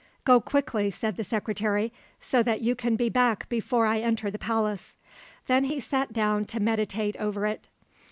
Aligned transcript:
"Go 0.25 0.41
quickly," 0.41 0.89
said 0.89 1.15
the 1.15 1.23
secretary, 1.23 1.93
"so 2.19 2.41
that 2.41 2.61
you 2.61 2.73
can 2.73 2.95
be 2.95 3.07
back 3.07 3.47
before 3.49 3.85
I 3.85 3.99
enter 3.99 4.31
the 4.31 4.39
Palace." 4.39 4.95
Then 5.45 5.65
he 5.65 5.79
sat 5.79 6.11
down 6.11 6.45
to 6.45 6.59
meditate 6.59 7.15
over 7.17 7.45
it. 7.45 7.67